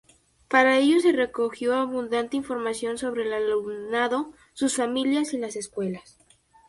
[0.47, 6.17] Para ello se recogió abundante información sobre el alumnado, sus familias y las escuelas.